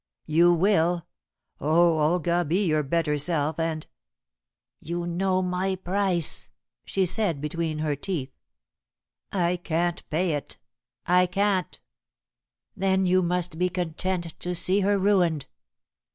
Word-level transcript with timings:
"You 0.25 0.51
will. 0.51 1.05
Oh, 1.59 1.99
Olga, 1.99 2.43
be 2.43 2.65
your 2.65 2.81
better 2.81 3.19
self, 3.19 3.59
and" 3.59 3.85
"You 4.91 5.05
know 5.05 5.43
my 5.43 5.75
price," 5.75 6.49
she 6.85 7.05
said 7.05 7.39
between 7.39 7.77
her 7.77 7.95
teeth. 7.95 8.31
"I 9.31 9.57
can't 9.57 10.09
pay 10.09 10.33
it 10.33 10.57
I 11.05 11.27
can't." 11.27 11.79
"Then 12.75 13.05
you 13.05 13.21
must 13.21 13.59
be 13.59 13.69
content 13.69 14.33
to 14.39 14.55
see 14.55 14.79
her 14.79 14.97
ruined." 14.97 15.45